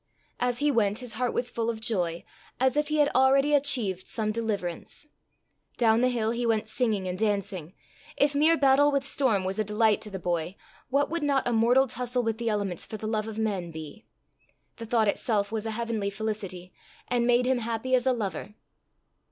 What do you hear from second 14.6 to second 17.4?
The thought itself was a heavenly felicity, and